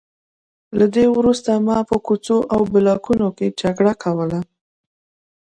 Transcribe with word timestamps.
له 0.77 0.85
دې 0.95 1.05
وروسته 1.17 1.51
ما 1.67 1.77
په 1.89 1.95
کوڅو 2.05 2.37
او 2.53 2.61
بلاکونو 2.73 3.27
کې 3.37 3.55
جګړه 3.61 3.93
کوله 4.03 4.39